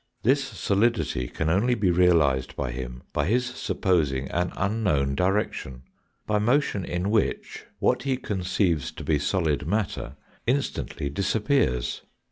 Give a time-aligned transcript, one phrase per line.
[0.23, 5.83] This solidity can only be realised by him by his supposing an unknown direction,
[6.25, 10.15] by motion in which what he conceives to be solid matter
[10.47, 12.01] instantly disappears.